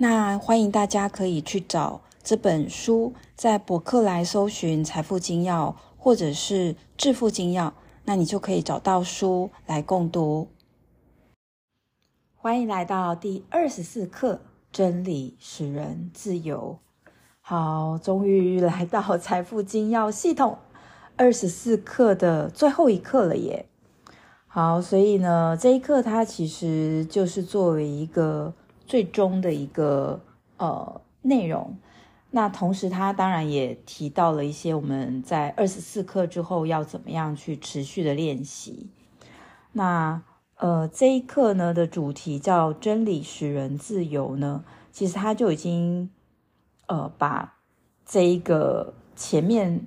[0.00, 7.66] 那欢迎大家可以去找这本书，在博客来搜寻《财富金要》或者是《致富金要》，
[8.04, 10.46] 那你就可以找到书来共读。
[12.36, 14.40] 欢迎来到第二十四课：
[14.70, 16.78] 真理使人自由。
[17.40, 20.58] 好，终于来到《财富金要》系统
[21.16, 23.66] 二十四课的最后一课了耶！
[24.46, 28.54] 好，所以呢，这一课它其实就是作为一个
[28.88, 30.20] 最终的一个
[30.56, 31.76] 呃内容。
[32.30, 38.90] 那同时，他当然也提到了一些我们在二十四课之后要怎么样去持续的练习。
[39.72, 40.20] 那
[40.56, 46.10] 呃，这一课呢的主题叫“真理使人自由”呢，其实他就已经
[46.86, 47.54] 呃把
[48.04, 49.86] 这一个前面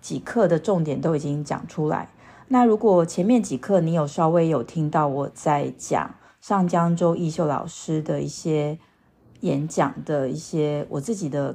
[0.00, 2.10] 几课的重点都已经讲出来。
[2.48, 8.78] 那如果前面几课你有稍微有听到我在讲上江州义秀老师的一些
[9.40, 11.54] 演讲的一些我自己的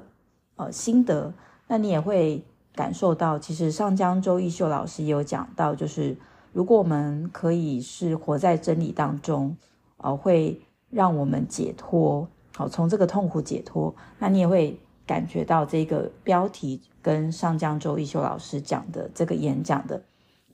[0.55, 1.33] 呃心得，
[1.67, 6.15] 那你也会感受到，其实上江州义秀老师也有讲到，就是
[6.53, 9.57] 如果我们可以是活在真理当中，
[9.97, 20.03] 呃，会让我们解脱，好，从这个痛苦解脱，那你也会感觉到这个标题跟上江州义秀老师讲的这个演讲的。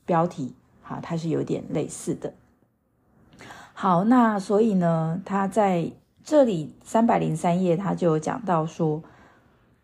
[0.06, 2.34] 标题，好，它是有点类似的。
[3.74, 5.92] 好，那所以呢，他在
[6.24, 9.02] 这里三百零三页，他就有讲到说，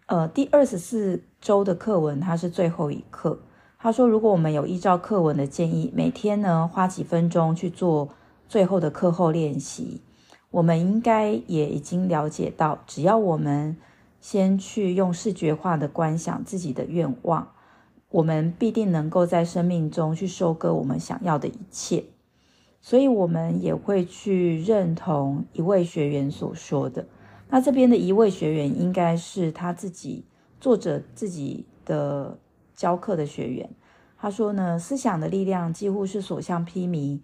[0.06, 3.40] 呃，第二十四周的课文，它是最后一课。
[3.80, 8.10] 他说，如果我们有依照课文的建议，每天呢花几分钟去做
[8.48, 10.02] 最后的课后练习，
[10.52, 13.78] 我们应该也已经了解到，只要我们
[14.22, 17.50] 先去用视觉化的观想自己的愿望。
[18.10, 22.06] 我们必定能够在生命中去收割我们想要的一切，
[22.82, 27.06] 所以我们也会去认同一位学员所说的。
[27.50, 30.26] 那这边的一位学员应该是他自己
[30.60, 32.38] 作者自己的
[32.76, 33.70] 教课的学员。
[34.18, 37.20] 他说呢，思想的力量几乎是所向披靡，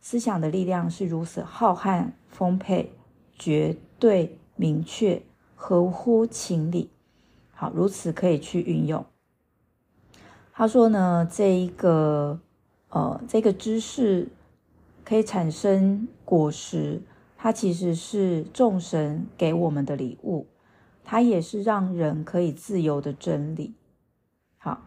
[0.00, 2.92] 思想的力量是如此浩瀚、丰沛、
[3.38, 5.22] 绝对、明确、
[5.54, 6.90] 合乎情理，
[7.52, 9.04] 好，如此可以去运用。
[10.52, 12.40] 他说呢，这一个
[12.90, 14.28] 呃，这个知识
[15.04, 17.02] 可以产生果实，
[17.36, 20.46] 它其实是众神给我们的礼物，
[21.04, 23.74] 它也是让人可以自由的真理。
[24.58, 24.82] 好，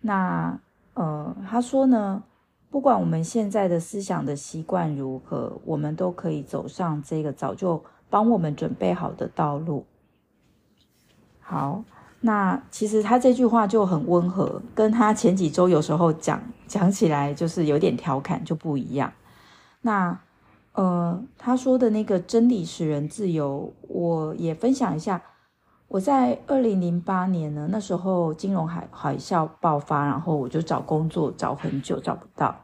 [0.00, 0.60] 那
[0.94, 2.22] 呃，他说呢，
[2.70, 9.86] 不管我们现在的思想的习惯如何，我们都可以走上这个早就帮我们准备好的道路。
[11.40, 11.84] 好。
[12.22, 19.10] 那其实他这句话就很温和，跟他前几周有时候讲讲起来就是有点调侃就不一样。
[19.82, 20.20] 那
[20.72, 25.22] 呃，他说的那个真理使人自由，我也分享一下。
[25.88, 32.54] 我在二零零八年呢，那时候金融海海啸爆发，然后我就找工作找很久找不到。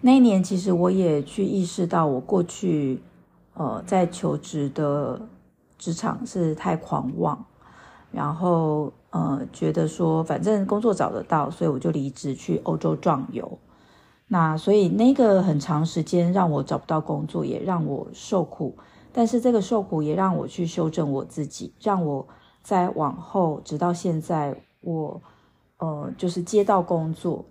[0.00, 3.02] 那一年其实我也去意识到，我过去
[3.54, 5.20] 呃在求职的
[5.76, 7.44] 职场是太狂妄。
[8.12, 13.58] 然后，呃，觉得说反正工作找得到，所以我就离职去欧洲壮游。
[14.32, 18.78] 那所以那个很长时间让我找不到工作，也让我受苦。
[19.12, 22.24] 但是这个受苦也让我去修正我自己，让我
[22.62, 25.20] 在往后直到现在，我
[25.78, 27.44] 呃就是接到工作。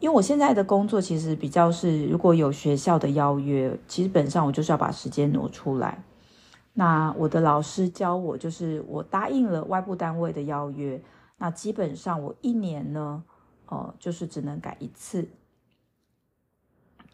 [0.00, 6.02] 因为我现在的工作其实比较是，如果有学校的邀约，基本上我就是要把时间挪出来。
[6.72, 11.00] 那我的老师教我，就是我答应了外部单位的邀约，
[11.38, 13.22] 那基本上我一年呢，
[13.66, 15.28] 呃，就是只能改一次，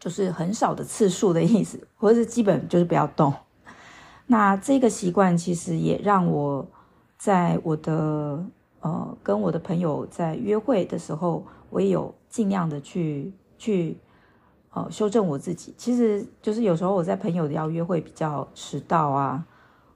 [0.01, 3.33] 就是很少的次数的意思，或者是基本就是不要动。
[4.27, 6.67] 那这个习惯其实也让我
[7.17, 8.43] 在我的
[8.81, 13.95] 呃跟我的朋友在约会的时候，我也有尽量的去去。
[14.73, 19.45] 呃，修正我自己，其实就是有时候我在朋友的邀约会比较迟到啊，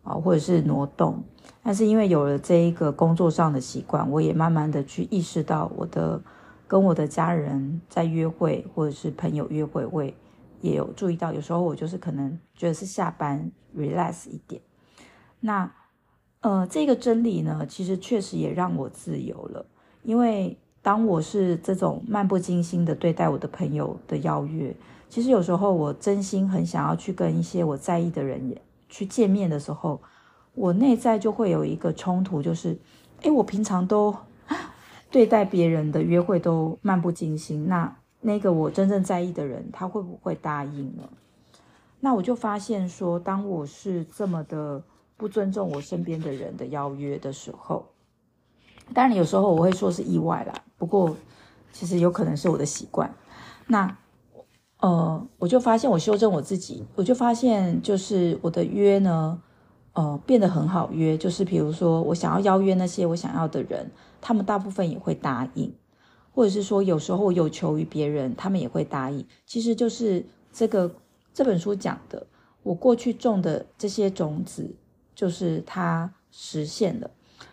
[0.04, 1.24] 啊，或者是挪动，
[1.64, 6.22] 但是因为有了这一个工作上的习惯，我也慢慢的去意识到我的
[6.68, 10.04] 跟我的家人在约会或者是朋友约会，我
[10.62, 14.62] 也有注意到，有时候我就是可能觉得是下班 relax 一点，
[15.40, 15.72] 那
[16.42, 19.66] 呃，这个真理呢，其实确实也让我自由了。
[20.04, 24.76] 因为当我是这种漫不经心的对待我的朋友的邀约，
[25.10, 30.00] 其实有时候我真心很想要去跟一些我在意的人也去见面的时候，
[30.54, 32.78] 我内在就会有一个冲突，就是，
[33.22, 34.16] 诶，我平常都
[35.16, 41.04] 对待别人的约会都漫不经心，那那个我真正在意的人，他会不会答应呢？
[42.02, 44.84] 那我就发现说，当我是这么的
[45.16, 47.86] 不尊重我身边的人的邀约的时候，
[48.94, 51.16] 当然有时候我会说是意外啦，不过
[51.72, 53.10] 其实有可能是我的习惯。
[53.68, 53.98] 那
[54.82, 59.42] 呃，我就发现我修正我自己，我就发现就是我的约呢，
[59.96, 61.18] 呃，变得很好约。
[61.18, 65.74] 就是比如说我想要邀约那些我想要的人，他们大部分也会答应，
[66.32, 69.26] 或者是说有时候我有求于别人，他们也会答应。
[69.46, 70.90] 其实就是这个。
[71.38, 72.26] 这本书讲的，
[72.64, 74.74] 我过去种的这些种子，
[75.14, 77.12] 就是它实现了。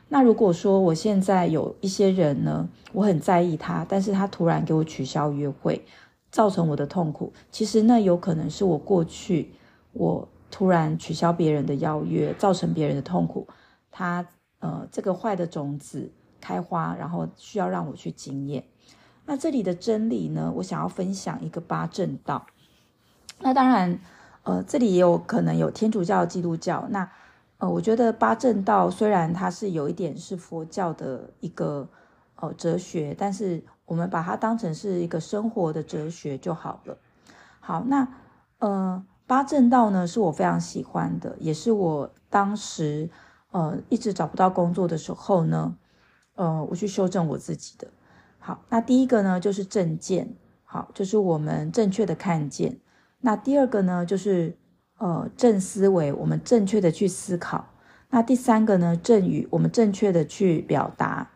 [0.09, 5.85] 那如果说我现在有一些人呢，我很在意他，但是他突然给我取消约会，
[6.31, 9.51] 造成我的痛苦，其实那有可能是我过去
[9.95, 13.49] 我突然取消别人的邀约，造成别人的痛苦。
[13.91, 14.25] 他
[14.61, 18.63] 呃，这个坏的种子开花，然后需要让我去经验。
[19.25, 22.47] 那这里的真理呢，我想要分享一个八正道。
[23.41, 23.99] 那当然，
[24.43, 26.87] 呃，这里也有可能有天主教、基督教。
[26.91, 27.11] 那，
[27.59, 31.89] 呃，我觉得八正道虽然它是有一点是佛教的一个
[32.37, 36.97] 呃哲学，但是我们把它当成是一个生活的哲学就好了。
[37.59, 38.07] 好，那
[38.59, 43.09] 呃，八正道呢是我非常喜欢的，也是我当时
[43.51, 45.75] 呃一直找不到工作的时候呢，
[46.35, 47.89] 呃，我去修正我自己的。
[48.39, 52.79] 好，那第一个呢就是正见，好，就是我们正确的看见。
[53.23, 54.55] 那第二个呢，就是
[54.99, 57.71] 呃正思维，我们正确的去思考。
[58.11, 61.31] 那第三个呢，正语，我们正确的去表达。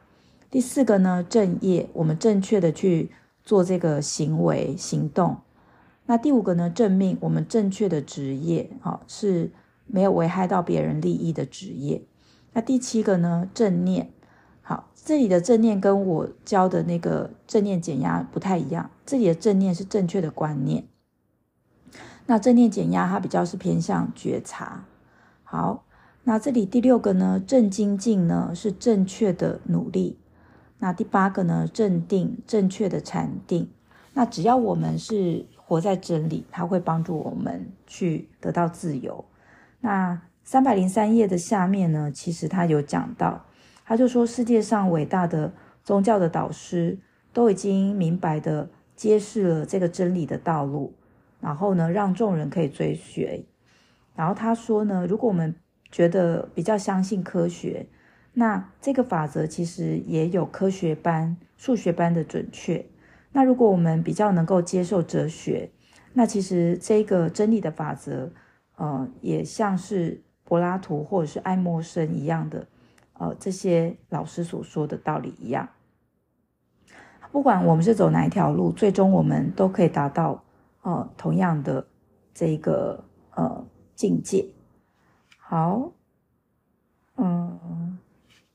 [0.50, 3.10] 第四个呢，正业，我们正确的去
[3.43, 5.38] 做这个行为行动。
[6.06, 9.50] 那第五个呢，正命，我们正确的职业，好，是
[9.87, 12.03] 没有危害到别人利益的职业。
[12.53, 14.12] 那第七个呢，正念，
[14.62, 20.87] 好，这里的正念跟我教的那个正念减压不太一样，这里的正念是正确的观念。
[22.26, 24.85] 那正念减压，它比较是偏向觉察。
[25.43, 25.85] 好，
[26.25, 30.19] 那这里第六个呢，正精进呢是正确的努力。
[30.79, 33.69] 那第八个呢，正定，正确的禅定。
[34.14, 39.24] 那只要我们是活在真理，它会帮助我们去得到自由。
[39.80, 43.44] 那三百零三页的下面呢，其实他有讲到，
[43.84, 45.52] 他就说世界上伟大的
[45.82, 46.96] 宗教的导师
[47.32, 50.94] 都已经明白的揭示了这个真理的道路。
[51.40, 53.44] 然后呢，让众人可以追随。
[54.14, 55.52] 然后他说呢，如果我们
[55.90, 57.86] 觉得比较相信科学，
[58.34, 62.86] 那这个法则其实也有科学般、数学般的准确。
[63.36, 65.70] 那如果我们比较能够接受哲学，
[66.14, 68.32] 那其实这个真理的法则，
[68.76, 72.66] 呃，也像是柏拉图或者是爱默生一样的，
[73.12, 75.68] 呃，这些老师所说的道理一样。
[77.30, 80.42] 不管我们是走哪一条路，最终我们都可以达到。
[80.80, 81.84] 呃，同样的
[82.32, 83.04] 这个
[83.34, 83.66] 呃
[83.96, 84.46] 境界，
[85.36, 85.90] 好，
[87.16, 87.98] 嗯，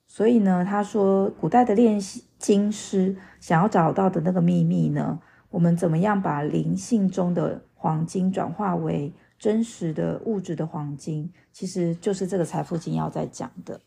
[0.08, 5.20] 所以呢，他说古代的练习金师想要找到的那个秘密呢，
[5.52, 13.80] 我们怎么样把灵性中的黄金转化为真实的物质的黄金，其实就是这个财富金要在讲的。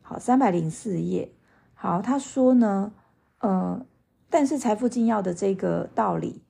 [0.00, 1.30] 好，三百零四页，
[1.74, 2.92] 好，他说呢，
[3.40, 3.84] 呃，
[4.30, 6.42] 但是财富金要的这个道理。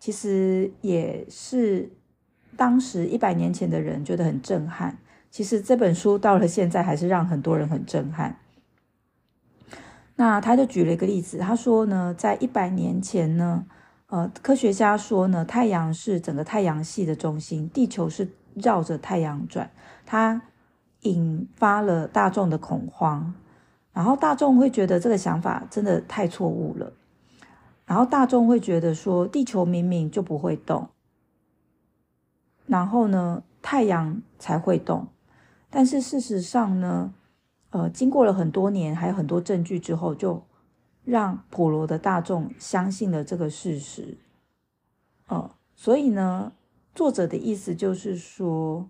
[0.00, 1.90] 其实也是
[2.56, 4.96] 当时一百年前的人觉得很震撼。
[5.28, 8.38] 其实这本书到了现在还是让很多人很震撼。
[10.20, 13.64] 那他就举了一个例子，他说呢，在一百年前呢，
[14.08, 19.70] 呃，科学家说呢，太阳是整个太阳系的中心，地球是绕着太阳转，
[20.04, 20.42] 它
[21.02, 23.32] 引发了大众的恐慌，
[23.92, 26.92] 然后大众会觉得这个想法真的太错误了。
[27.86, 30.88] 然后大众会觉得说，地球明明就不会动，
[32.66, 35.06] 然后呢，太阳才会动。
[35.70, 37.14] 但是事实上呢，
[37.70, 40.42] 呃，经过了很多年，还有很多证据之后，就
[41.04, 44.16] 让普罗的大众相信了这个事实。
[45.26, 46.52] 呃，所以呢，
[46.94, 48.88] 作者的意思就是说，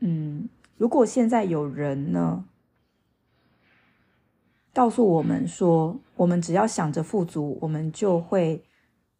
[0.00, 2.44] 嗯，如果现在有人呢，
[4.74, 8.62] 告诉我们说，我们只要想着富足，我们就会，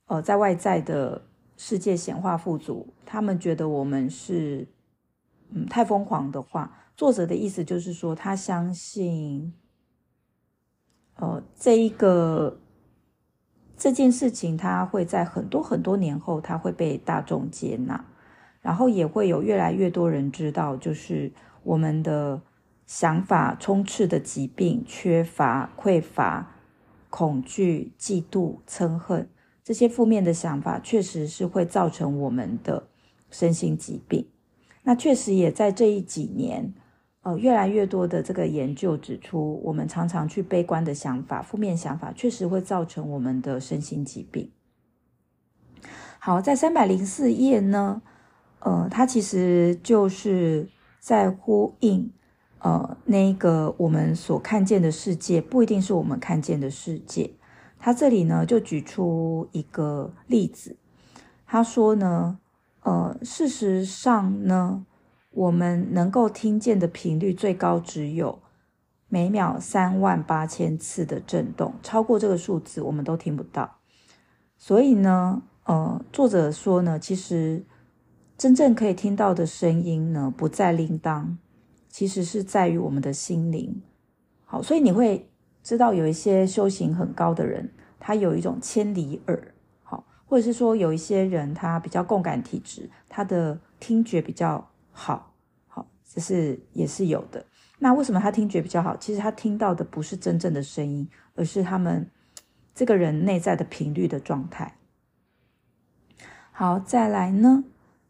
[0.06, 1.22] 呃，在外在的
[1.56, 2.86] 世界显化富足。
[3.06, 4.68] 他们觉得我们是，
[5.48, 9.54] 嗯，太疯狂的话，作者的意思就是说，他相信，
[11.14, 12.60] 呃，这一个
[13.74, 18.04] 这件事情，他会在很多很多年后，他会被大众接纳，
[18.60, 22.42] 然后也会有越来越多人知道，就是我们的
[22.84, 26.54] 想法充斥的疾病、缺乏、匮乏、
[27.08, 29.26] 恐惧、嫉妒、憎恨
[29.64, 32.90] 这些负面的想法，确实是会造成我们的
[33.30, 34.28] 身心疾病。
[34.82, 36.74] 那确实也在这一几年。
[37.22, 44.50] 呃，越来越多的这个研究指出，我们常常去悲观的想法、负面想法，确实会造成我们的身心疾病。
[46.18, 48.00] 好，在三百零四页呢，
[48.60, 52.10] 呃，它其实就是在呼应，
[52.60, 57.30] 呃，那个我们所看见的世界不一定是我们看见的世界。
[57.78, 60.78] 他这里呢就举出一个例子，
[61.46, 62.38] 他说呢，
[62.82, 64.86] 呃，事实上呢。
[65.32, 68.40] 我们能够听见的频率最高只有
[69.08, 73.78] 每秒三万八千次的震动，超过这个数字我们都听不到。
[74.56, 77.64] 所以呢，呃，作者说呢，其实
[78.36, 81.36] 真正可以听到的声音呢，不在铃铛，
[81.88, 83.80] 其实是在于我们的心灵。
[84.44, 85.30] 好，所以你会
[85.62, 94.69] 知道有一些修行很高的人，他有一种千里耳，好，或者是说有一些人他比较共感体质，他的听觉比较。
[95.02, 95.32] 好，
[95.66, 97.42] 好，这是也是有的。
[97.78, 98.94] 那为什么他听觉比较好？
[98.98, 102.06] 其实他听到的不是真正的声音，而是他们
[102.74, 104.76] 这个人内在的频率的状态。
[106.52, 107.64] 好，再来呢，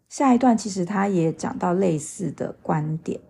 [0.08, 3.20] 下一段其实他也讲到类似的观点。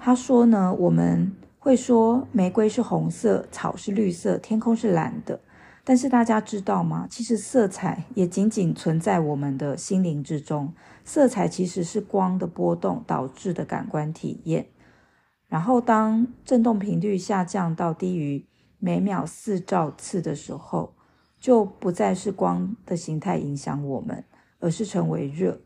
[0.00, 5.38] 他说呢，我们会说玫瑰是红色，草是绿色，天空是蓝的。
[5.84, 7.06] 但是大家知道吗？
[7.10, 10.72] 其实色彩也仅仅存在我们的心灵之中。
[11.04, 14.66] 色彩其实是光的波动导致的感官体验。
[15.48, 18.46] 然后当振动频率下降到低于
[18.78, 20.94] 每秒四兆次的时候，
[21.38, 24.24] 就不再是光的形态影响我们，
[24.60, 25.60] 而是成为热。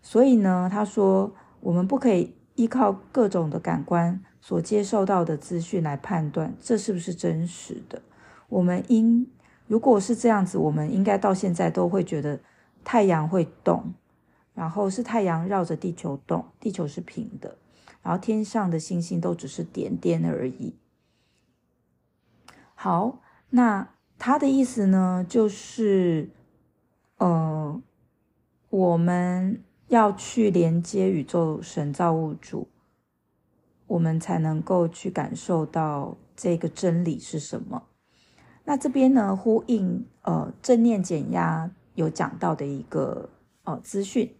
[0.00, 8.00] 所以呢，他说我们不可以依靠各种的感官所接受到的资讯来判断这是不是真实的。
[8.48, 9.30] 我们应，
[9.66, 12.40] 如果是这样子，我们应该到现在都会觉得
[12.82, 13.92] 太阳会动，
[14.58, 17.56] 然后是太阳绕着地球动，地球是平的，
[18.02, 20.74] 然后天上的星星都只是点点而已。
[22.74, 26.30] 好，那他的意思呢，就是，
[27.18, 27.80] 呃，
[28.68, 32.66] 我们要去连接宇宙神造物主，
[33.86, 37.84] 我们才能够去感受到这个真理是什么。
[38.64, 43.30] 那这边呢，呼应呃正念减压有讲到的一个
[43.62, 44.34] 呃资讯。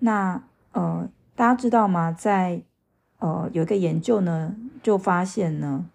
[0.00, 0.42] 那
[0.72, 2.10] 呃大家知道吗？
[2.10, 2.62] 在
[3.18, 5.86] 呃有一个研究呢，就发现呢，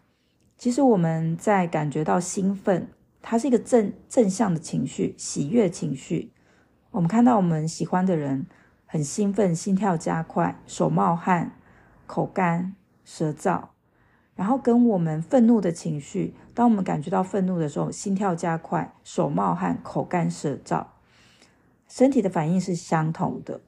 [0.57, 2.87] 其实我们在感觉到兴奋，
[3.21, 6.31] 它是一个正正向的情绪，喜悦情绪。
[6.91, 8.45] 我们看到我们喜欢的人
[8.85, 11.51] 很兴奋，心跳加快，手冒汗，
[12.07, 13.69] 口干舌燥。
[14.35, 20.85] 然后跟我们愤怒的情绪，当我们感觉到愤怒的时候，心跳加快，手冒汗，口干舌燥，
[21.87, 23.61] 身体的反应是相同的。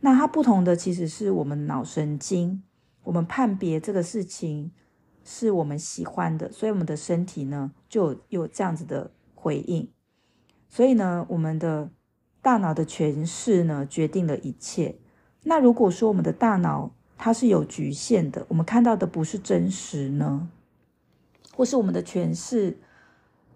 [0.00, 2.62] 那它不同的其实是我们脑神经，
[3.04, 4.72] 我们判别这个事情
[5.24, 9.90] 是我们喜欢的，所以我们的身体呢就有，有这样子的回应。
[10.68, 11.90] 所以呢，我们的
[12.40, 14.98] 大脑的诠释呢决定了一切。
[15.42, 20.48] 那如果说我们的大脑，它是有局限的，我们看到的不是真实呢，
[21.54, 22.78] 或是我们的诠释，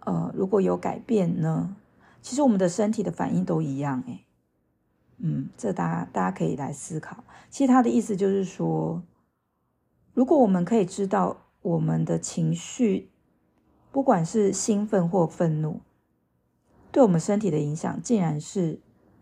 [0.01, 1.75] 呃，如果有改变呢，
[2.21, 4.27] 其实我们的身体的反应都一样，诶，
[5.19, 7.25] 嗯，这大家大家可以来思考。
[7.51, 9.03] 其实他的意思就是说，
[10.13, 13.11] 如果我们可以知道我们的情绪，
[13.91, 15.81] 不管是兴奋或愤怒，
[16.91, 18.81] 对我们身体的影响，竟然是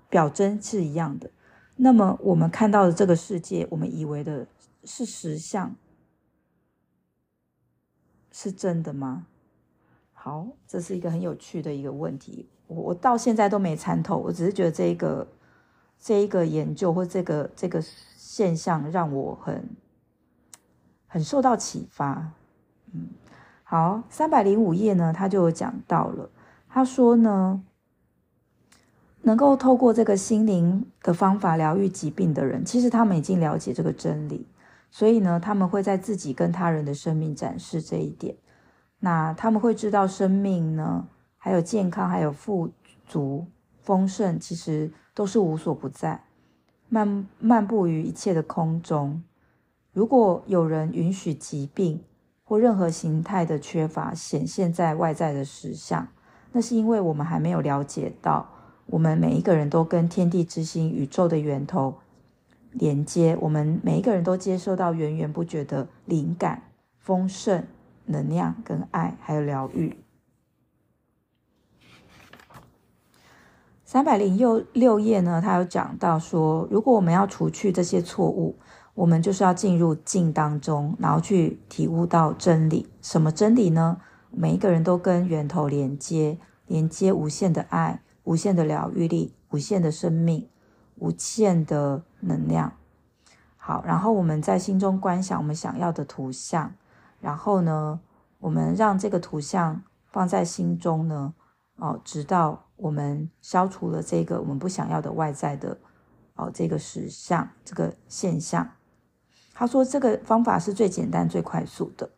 [0.09, 1.31] 表征是一样的。
[1.77, 4.47] 那么我们看到的这个世界，我们以为的
[4.85, 5.75] 是实相，
[8.31, 9.27] 是真的吗？
[10.13, 12.49] 好，这是一个很有趣的一个问题。
[12.67, 15.27] 我我到现在都没参透，我只是觉得这个
[16.03, 19.71] 这一个研究或这个这个现象让我很
[21.07, 22.33] 很受到启发。
[22.93, 23.07] 嗯，
[23.63, 26.29] 好，三百零五页呢，他就有讲到了，
[26.69, 27.63] 他说呢。
[29.25, 34.45] 能够透过这个心灵的方法疗愈疾病的人，其实他们已经了解这个真理，
[34.91, 38.35] 所以呢，他们会在自己跟他人的生命展示这一点。
[38.99, 41.07] 那他们会知道生命呢，
[41.39, 42.69] 还有健康，还有富
[43.07, 43.47] 足、
[43.81, 46.25] 丰盛，其实都是无所不在，
[46.89, 49.23] 漫漫步于一切的空中。
[49.93, 52.03] 如果有人允许疾病
[52.45, 56.09] 或任何形态的缺乏显现在外在的实相，
[56.53, 58.49] 那是因为我们还没有了解到，
[58.87, 61.95] 我们每一个人都跟天地之心、宇宙的源头
[62.73, 66.63] 连接，我们每一个人都接受到源源不绝的灵感、
[66.99, 67.65] 丰盛
[68.07, 69.95] 能量跟爱，还有疗愈。
[73.93, 78.57] 三百零六六页呢，他有讲到说，如果我们要除去这些错误，
[78.95, 82.89] 我们就是要进入静当中，然后去体悟到真理。
[83.03, 83.99] 什么真理呢？
[84.31, 90.49] 每一个人都跟源头连接，连接无限的爱、无限的疗愈力、无限的生命、
[90.97, 92.73] 无限的能量。
[93.59, 96.73] 好，然后我们在心中观想我们想要的图像，
[97.21, 98.01] 然后呢，
[98.39, 101.35] 我们让这个图像放在心中呢，
[101.77, 102.65] 哦，直到。
[102.83, 105.79] 我们消除了这个我们不想要的外在的
[106.35, 108.69] 哦，这个实相这个现象。
[109.55, 112.11] 他说这个方法是最简单最快速的。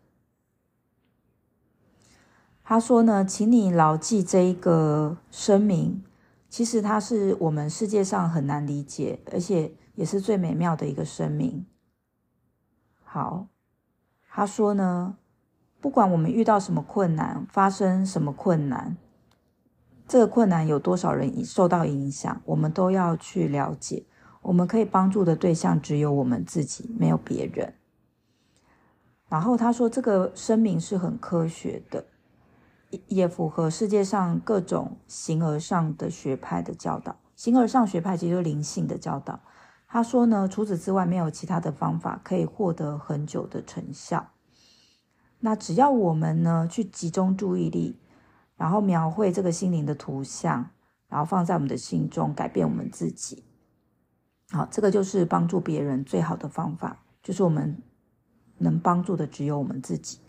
[2.62, 6.02] 他说呢，请你牢记这一个声明，
[6.48, 11.66] 其实它是我们世界上很难理解，而且也是最美妙的一个声明。
[13.02, 13.48] 好，
[14.30, 15.18] 他说呢，
[15.82, 18.96] 不管我们遇到什么困难，发生什么困难。
[20.06, 22.40] 这个困难有多少人受到影响？
[22.44, 24.04] 我们都要去了解。
[24.42, 27.72] 我们可以帮助的对象只有我们自己，没有别人。
[29.30, 32.04] 然后他说，这个声明是很科学的，
[33.08, 37.16] 也符合世界上各种形而上的学派的教导。
[37.34, 39.40] 形而上学派其实就是灵性的教导。
[39.88, 44.32] 他说呢，除此之外没有其他的方法可以获得很久的成效。
[45.40, 47.98] 那只要我们呢去集中注意力。
[48.56, 50.70] 然后描绘这个心灵的图像，
[51.08, 53.44] 然后放在我们的心中，改变我们自己。
[54.50, 57.82] 好，这个就是帮助别人最好的方法，就是我们
[58.58, 60.20] 能帮助的只有我们自己。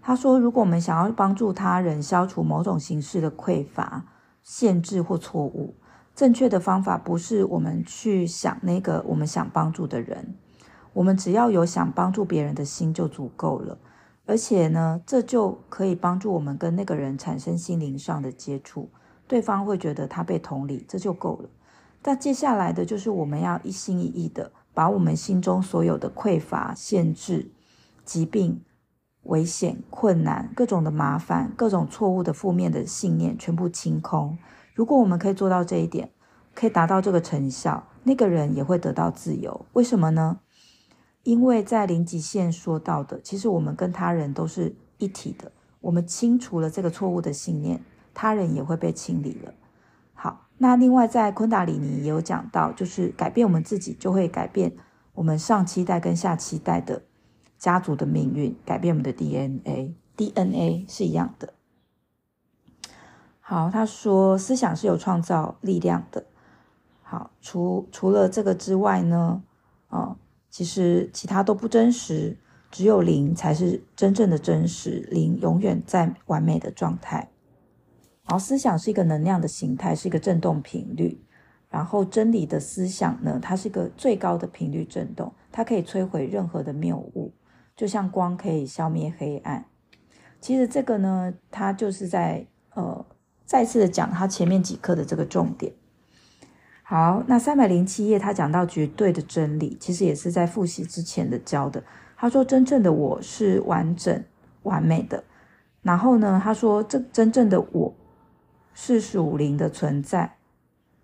[0.00, 4.06] 他说，如果我们想要帮助他人消除某种形式的匮乏、
[4.42, 5.76] 限制或错误，
[6.14, 10.36] 正确的方法不是我们去想那个我们想帮助的人，
[10.92, 13.78] 我们只要有想帮助别人的心就足够了。
[14.28, 18.90] 而且呢，这就可以帮助我们跟那个人产生心灵上的接触，
[19.26, 21.48] 对方会觉得他被同理，这就够了。
[22.02, 27.50] 但接下来的就是我们要一心一意的把我们心中所有的匮乏、限制、
[28.04, 28.62] 疾病、
[29.22, 34.36] 危险、困难、各种的麻烦、各种错误的负面的信念全部清空。
[34.74, 36.10] 如果我们可以做到这一点，
[36.54, 39.64] 可以达到这个成效，那个人也会得到自由。
[39.72, 40.40] 为什么呢？
[41.28, 45.52] 因为在零极限说到的，其实我们跟他人都是一体的。
[45.78, 47.82] 我们清除了这个错误的信念，
[48.14, 49.52] 他人也会被清理了。
[50.14, 54.74] 好，那另外在昆达里尼也有讲到，就是改变我们自己，就会改变
[55.12, 57.02] 我们上期待跟下期待的
[57.58, 61.52] 家族的命运，改变我们的 DNA，DNA 是一样的。
[63.40, 66.24] 好，他说思想是有创造力量的。
[67.02, 69.42] 好，除除了这个之外呢，
[69.88, 70.16] 啊。
[70.50, 72.36] 其实其他都不真实，
[72.70, 75.06] 只有灵才是真正的真实。
[75.10, 77.30] 灵永远在完美的状态。
[78.24, 81.22] 然后思想是一个能量的形态，是一个振动频率。
[81.70, 87.32] 然后真理的思想呢，它是一个最高的频率振动，它可以摧毁任何的谬误，
[87.76, 89.66] 就像光可以消灭黑暗。
[90.40, 93.04] 其实这个呢，它就是在呃
[93.44, 95.72] 再次的讲它前面几课的这个重点。
[96.90, 101.84] 好，那三百零七页，他讲到绝对的真理，其实也是在复习之前的教的。
[102.16, 104.24] 他说，真正的我是完整
[104.62, 105.22] 完美的。
[105.82, 107.94] 然后呢，他说，这真正的我
[108.72, 110.36] 是属灵的存在。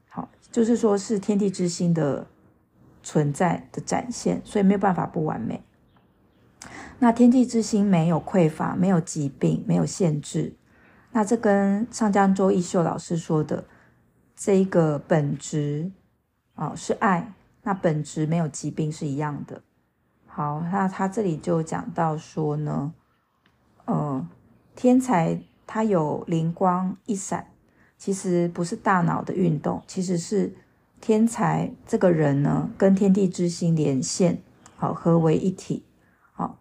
[0.09, 2.29] 好，就是说是天地之心的
[3.03, 5.63] 存在的展现，所以没有办法不完美。
[6.99, 10.55] 那天地之心没有匮乏，没有疾病，没有限制。
[11.13, 13.65] 那这跟上江周一秀老师说的。
[14.45, 15.91] 这一个本质
[16.55, 19.63] 啊、哦、是爱，那本质没有疾病是一样的。
[20.27, 22.93] 好，那他这里就讲到说呢，
[23.87, 24.29] 呃，
[24.77, 27.53] 天才他有灵光一闪，
[27.97, 30.55] 其实不是大脑的运动，其实是
[31.01, 34.43] 天才这个人呢跟天地之心连线，
[34.77, 35.87] 好，合为一体。
[36.35, 36.59] 好，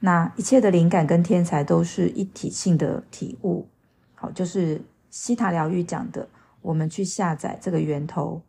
[0.00, 3.68] 那一切的灵感跟天才都是一体性的体悟。
[4.16, 6.28] 好，就是希塔疗愈讲的。
[6.62, 8.42] 我们去下载这个源头，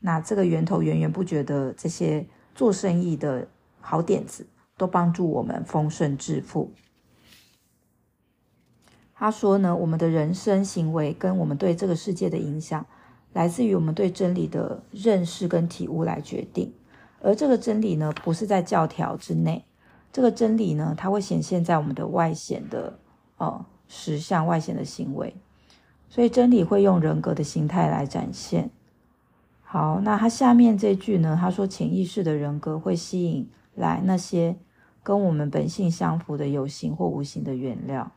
[0.00, 3.48] 那这个源头源源不绝的这些做生意的
[3.80, 6.70] 好点子，都帮助我们丰盛致富。
[9.14, 12.86] 他说呢，我们的人生行为跟我们对这个世界的影响，
[13.32, 16.72] 来自于我们对真理的认识跟体悟来决定。
[17.20, 19.64] 而这个真理呢，不是在教条之内，
[20.12, 22.96] 这个真理呢，它会显现在我们的外显的
[23.38, 25.34] 呃实相、外显的行为，
[26.08, 28.70] 所以真理会用人格的形态来展现。
[29.60, 34.56] 好，那他下面这句呢，他说潜意识的人格会吸引来那些
[35.02, 38.10] 跟我们本性相符的有形或无形的原料。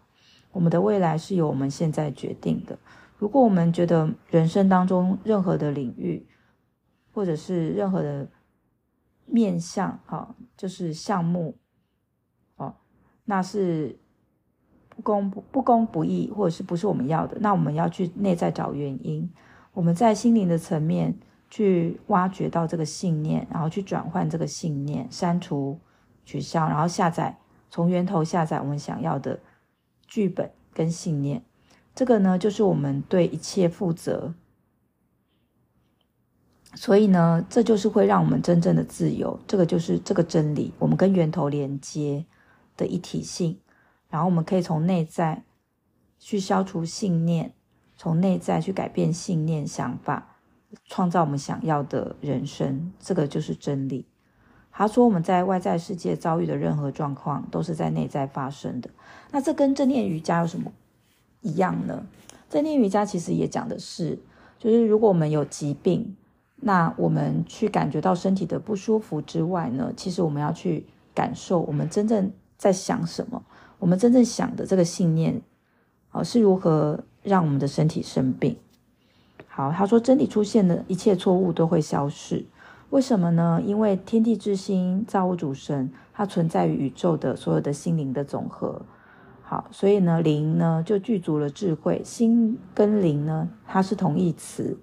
[0.54, 2.78] 我们的未来是由我们现在决定的。
[3.18, 6.26] 如果我们觉得人生当中任何的领域，
[7.14, 8.28] 或者是任何的
[9.26, 11.58] 面向啊，就是项目，
[12.56, 12.74] 哦，
[13.26, 14.00] 那是
[15.02, 19.28] 不公不不公不义，或者是不是我们要的，那我们要去内在找原因。
[19.74, 21.18] 我们在心灵的层面
[21.50, 25.80] 去挖掘到这个信念，然后去转换这个信念，删除、
[26.24, 27.40] 取消，然后下载，
[27.72, 29.40] 从源头下载我们想要的
[30.06, 31.42] 剧本跟信念。
[31.96, 34.36] 这个呢，就是我们对一切负责。
[36.76, 39.40] 所以呢，这就是会让我们真正的自由。
[39.48, 42.24] 这个就是这个真理，我们跟源头连接
[42.78, 43.58] 的一体性。
[44.12, 45.44] 然后我们可以从内在
[46.20, 47.52] 去消除信念，
[47.98, 50.36] 从内在去改变信念、想法，
[50.86, 52.94] 创造我们想要的人生。
[53.00, 54.06] 这个就是真理。
[54.72, 58.92] 他说，我们在外在世界遭遇的任何状况，都是在内在发生的。
[59.32, 60.72] 那这跟正念瑜伽有什么
[61.42, 62.06] 一样呢？
[62.48, 64.20] 正念瑜伽其实也讲的是，
[64.60, 66.16] 就是如果我们有疾病。
[66.64, 73.44] 那我们去感觉到身体的不舒服之外呢，其实我们要去感受我们真正在想什么，
[73.82, 75.42] 我们真正想的这个信念，
[76.12, 78.56] 啊，是如何让我们的身体生病。
[79.48, 82.46] 好，他说真理出现的一切错误都会消失，
[82.92, 83.60] 为什么呢？
[83.66, 88.84] 因为天地之心，造物主神，它存在于宇宙的所有的心灵的总和。
[89.42, 94.78] 好，所以呢，灵呢就具足了智慧，心跟灵呢，它是同义词。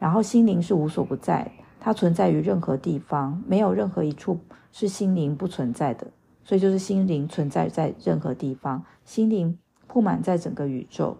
[0.00, 4.40] 然后心灵是无所不在，它存在于任何地方，没有任何一处
[4.72, 6.08] 是心灵不存在的。
[6.46, 11.18] 所以就是心灵存在在任何地方，心灵铺满在整个宇宙。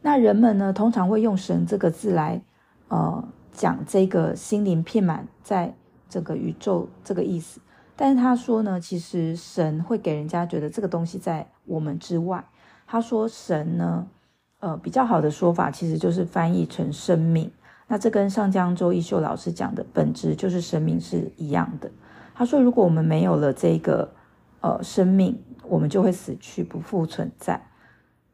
[0.00, 2.40] 那人们呢，通常会用“神”这个字来，
[2.88, 5.74] 呃，讲这个心灵遍满在
[6.08, 7.60] 整个宇宙这个意思。
[7.96, 12.42] 但是他说呢，其实神会给人家觉得这个东西在我们之外。
[12.86, 14.06] 他说神呢。
[14.58, 17.52] 呃，比较好的说法其实就是翻译成生命。
[17.88, 21.90] 那这跟上江周一秀老师讲的本质就是生命是一样的。
[22.38, 24.12] 他说，如果我们没有了这个
[24.60, 27.58] 呃生命，我们就会死去，不复存在。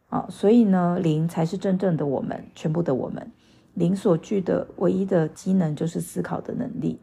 [0.09, 3.31] 啊、所以呢，灵才是真正的我们，全部的我们。
[3.75, 7.01] 灵所具的唯一的机能就是思考的能力。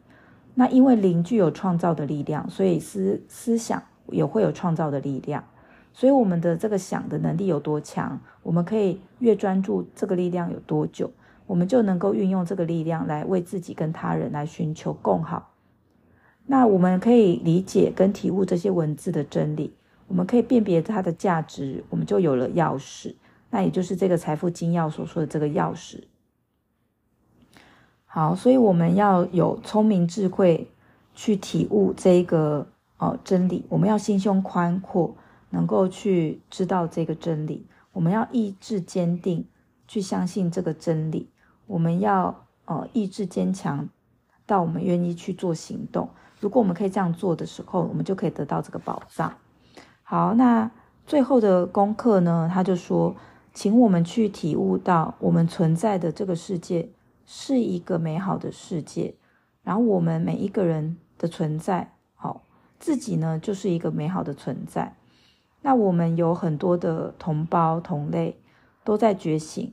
[0.54, 5.42] 那因为灵具有创造的力量，所以思思想也会有创造的力量。
[5.94, 11.10] 所以我们的这个想的能力有多强，我们可以越专注这个力量有多久，
[11.46, 15.49] 我们就能够运用这个力量来为自己跟他人来寻求共好。
[16.50, 19.72] 那我们可以理解跟体悟这些文字的真理，
[20.08, 23.14] 我们可以辨别它的价值，我们就有了钥匙。
[23.50, 26.02] 那也就是这个财富金钥所说的这个钥匙。
[28.04, 30.66] 好，所以我们要有聪明智慧
[31.14, 32.66] 去体悟这一个
[32.98, 35.14] 哦真理，我们要心胸宽阔。
[35.52, 39.44] 能够去知道这个真理，我们要意志坚定，
[39.86, 41.28] 去相信这个真理。
[41.66, 43.88] 我们要呃意志坚强，
[44.46, 46.08] 到我们愿意去做行动。
[46.40, 49.32] 如果我们可以这样做的时候，我们就可以得到这个宝藏。
[50.02, 50.68] 好，那
[51.06, 52.50] 最后的功课呢？
[52.52, 53.14] 他就说，
[53.54, 56.88] 请我们去体悟到，我们存在的这个世界
[57.26, 59.14] 是一个美好的世界。
[59.62, 62.42] 然后我们每一个人的存在，好，
[62.78, 64.96] 自己呢就是一个美好的存在。
[65.62, 68.40] 那我们有很多的同胞同类
[68.82, 69.72] 都在觉醒，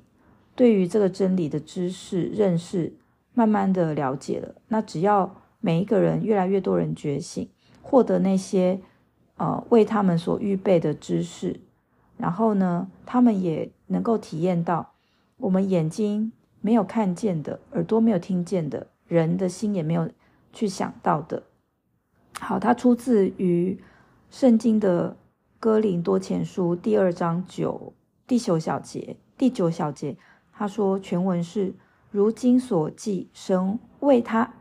[0.53, 2.93] 对于这个真理的知识认识，
[3.33, 4.55] 慢慢的了解了。
[4.67, 7.49] 那只要每一个人越来越多人觉醒，
[7.81, 8.79] 获得那些
[9.37, 11.59] 呃为他们所预备的知识，
[12.17, 14.93] 然后呢，他们也能够体验到
[15.37, 20.09] 我们眼睛没有看见的，耳朵没有听见的，人的心也没有
[20.53, 21.43] 去想到的。
[22.39, 23.79] 好，它出自于
[24.29, 25.17] 圣经的。
[25.59, 27.91] 哥林多前书第二章九
[28.27, 30.15] 第九小节，第九小节，
[30.53, 31.73] 他说全文是：
[32.11, 34.53] 如今所记，神为他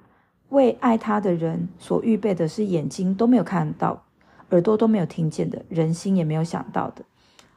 [0.49, 4.05] 为爱他的人所预备的是眼睛都没有看到，
[4.51, 7.05] 耳朵都没有听见的，人心也没有想到的。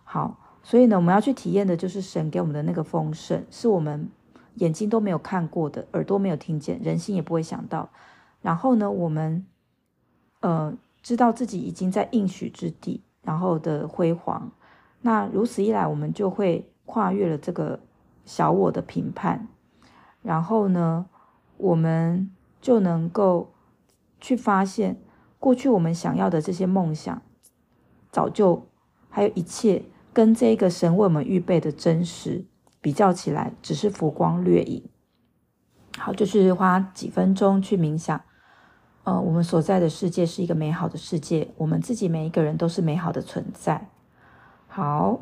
[0.03, 4.09] 好，所以呢，我们要去体验的就是神给我们的那个丰盛，是我们
[4.55, 7.89] 眼睛都没有看过的，耳朵没有听见，人心也不会想到。
[8.41, 9.45] 然后呢，我们
[10.39, 13.03] 呃知道自己已经在应许之地。
[13.21, 14.49] 然后的辉煌，
[15.01, 17.79] 那如此一来，我们就会跨越了这个
[18.25, 19.47] 小我的评判。
[20.23, 21.05] 然后呢，
[21.57, 23.53] 我们就能够
[24.19, 25.01] 去发现，
[25.39, 27.21] 过去我们想要的这些梦想，
[28.11, 28.67] 早就
[29.09, 32.45] 还有一切跟这个神为我们预备的真实
[32.81, 34.89] 比较起来，只是浮光掠影。
[35.97, 38.21] 好，就是花几分钟去冥想。
[39.03, 43.89] 呃，我们所在的世界是一个美好的世界，我们自己每一个人都是美好的存在。
[44.67, 45.21] 好，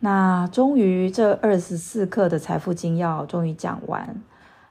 [0.00, 4.22] 那终于这二十四课的财富精要终于讲完。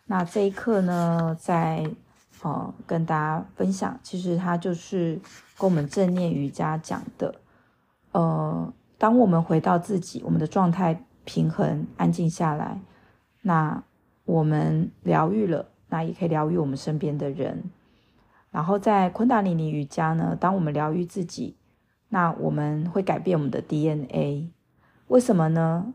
[0.06, 1.90] 那这一课呢，在
[2.44, 5.20] 呃跟大家分享，其实它就是
[5.58, 7.36] 跟我们正念瑜伽讲的，
[8.12, 12.80] 呃，当我们回到自己，我们的状态平衡、安静下来，
[13.42, 13.84] 那
[14.26, 17.64] 我们疗愈了，那也可以疗愈我们身边的人。
[18.52, 21.56] 然后在昆达里尼瑜伽呢，当我们疗愈自己，
[22.10, 24.50] 那我们会改变我们的 DNA。
[25.08, 25.94] 为什么呢？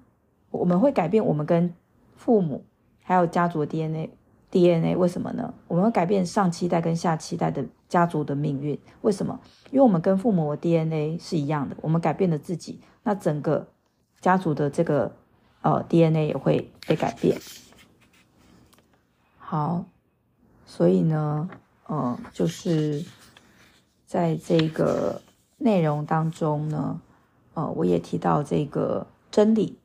[0.50, 1.74] 我们会改变我们跟
[2.14, 2.64] 父母
[3.02, 4.10] 还有家族的 DNA。
[4.52, 5.52] DNA 为什么呢？
[5.66, 8.78] 我们改变上期代跟下期代的家族的命运。
[9.00, 9.40] 为什么？
[9.70, 11.74] 因为我们跟父母的 DNA 是一样的。
[11.80, 13.66] 我们改变了自己，那整个
[14.20, 15.10] 家族的这个
[15.62, 17.40] 呃 DNA 也会被改变。
[19.38, 19.86] 好，
[20.64, 21.50] 所以呢。
[21.88, 23.04] 嗯，就是
[24.06, 25.20] 在这个
[25.58, 27.02] 内容当中呢，
[27.52, 29.78] 呃，我也提到这个真理，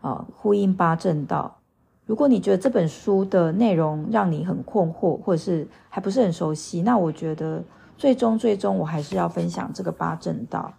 [0.00, 1.59] 啊，呼应八正道。
[2.10, 7.62] 如果你觉得这本书的内容让你很困惑，或者是还不是很熟悉，那我觉得
[7.96, 10.74] 最终最终我还是要分享这个八正道。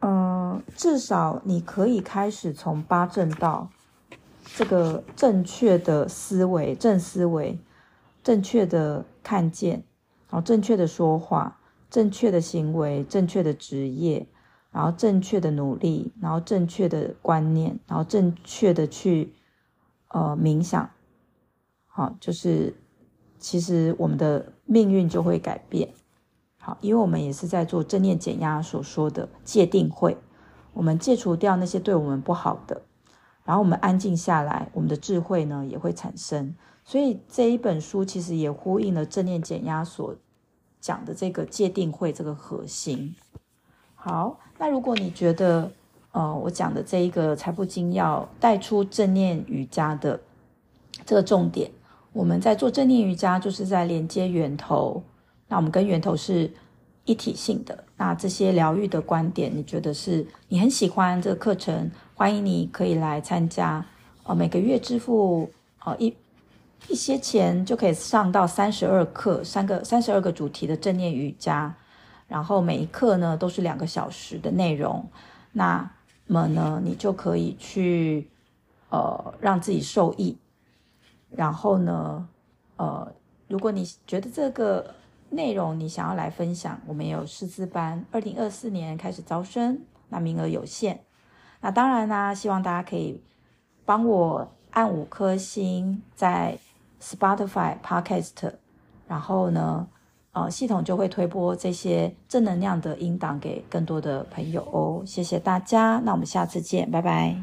[0.00, 3.68] 嗯，至少你可以开始从八正道
[4.56, 7.58] 这个正确的思维、正思维、
[8.22, 9.82] 正确的看见。
[10.30, 11.58] 然后正确的说话，
[11.90, 14.26] 正确的行为，正确的职业，
[14.72, 19.34] 然后正确的努力，然后正确的观念，然后正确的去
[20.08, 20.90] 呃冥想，
[21.86, 22.74] 好，就是
[23.38, 25.88] 其实我们的命运就会改变。
[26.58, 30.16] 好，因为我们也是在做正念减压所说的戒定慧，
[30.72, 32.82] 我们戒除掉那些对我们不好的，
[33.44, 36.54] 然后我们安静下来，我们的智慧呢也会产生。
[36.84, 40.16] 所以这一本书其实也呼应了正念减压所
[40.80, 43.14] 讲的这个戒定慧这个核心。
[43.94, 45.70] 好，那如果你觉得
[46.18, 50.18] 呃我讲的这一个财富精要带出正念瑜伽的
[51.06, 51.70] 这个重点，
[52.12, 55.00] 我们在做正念瑜伽就是在连接源头，
[55.46, 56.50] 那我们跟源头是
[57.04, 57.84] 一体性的。
[57.96, 63.86] 那这些疗愈的观点，你觉得是你很喜欢这个课程，欢迎你可以来参加。
[64.24, 65.48] 哦，每个月支付
[65.84, 66.12] 哦一。
[66.88, 71.74] 一些钱就可以上到三十二课，三个三十二个主题的正念瑜伽，
[72.28, 75.04] 然后每一课呢都是两个小时的内容。
[75.52, 75.90] 那
[76.28, 78.30] 么呢，你就可以去
[78.90, 80.38] 呃让自己受益。
[81.30, 82.28] 然后呢，
[82.76, 83.12] 呃，
[83.48, 84.94] 如果你觉得这个
[85.30, 91.04] 内容你想要来分享，我们有师资班，二零二四年开始招生，那名额有限。
[91.60, 93.20] 那当然啦，希望大家可以
[93.84, 96.58] 帮我按五颗星在。
[97.00, 98.54] Spotify Podcast，
[99.06, 99.86] 然后呢，
[100.38, 105.02] 呃，系统就会推播这些正能量的音档给更多的朋友哦。
[105.04, 107.42] 谢谢大家，那我们下次见，拜拜。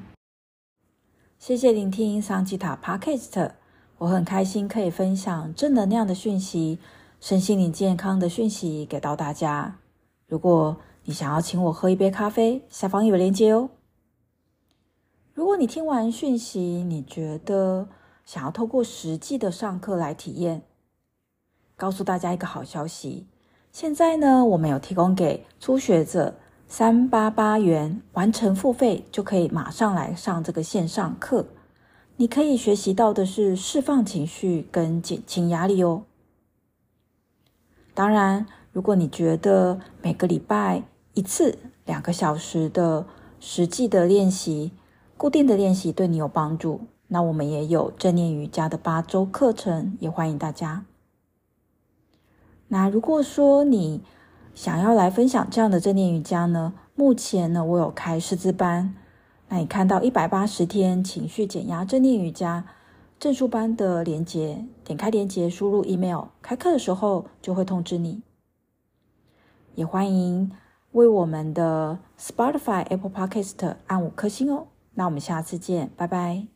[1.37, 3.51] 谢谢聆听桑吉塔 Podcast，
[3.97, 6.79] 我很开心可以分享正能量的讯息、
[7.19, 9.77] 身心灵健康的讯息给到大家。
[10.27, 13.69] 如果你想要请我喝一杯咖啡，下方有链接哦。
[15.33, 17.89] 如果你听完讯息，你觉得，
[18.25, 20.63] 想要透过实际的上课来体验，
[21.77, 23.27] 告诉大家一个好消息。
[23.71, 26.35] 现在呢，我们有提供给初学者
[26.67, 31.47] 三八八元完成付费，就可以马上来上这个线上课。
[32.17, 36.03] 你可以学习到的是释放情绪跟减轻压力哦。
[37.93, 40.83] 当然，如果你觉得每个礼拜
[41.13, 43.05] 一次两个小时的
[43.41, 44.71] 实际的练习，
[45.17, 46.81] 固定的练习对你有帮助。
[47.07, 50.85] 那我们也有正念瑜伽的八周课程，也欢迎大家。
[52.67, 54.01] 那如果说你
[54.53, 58.95] 想要来分享这样的正念瑜伽呢，目前呢我有开师资班，
[59.49, 62.65] 那你看到一百八十天情绪减压正念瑜伽
[63.19, 68.21] 证书班的连接，点开连接，输入 email，开课的时候就会通知你。
[69.75, 70.51] 也欢迎
[70.93, 74.67] 为我们的 Spotify、Apple Podcast 按五颗星哦。
[74.93, 76.47] 那我们下次见，拜拜。